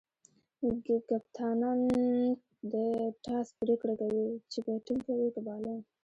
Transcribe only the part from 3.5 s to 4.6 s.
پرېکړه کوي، چي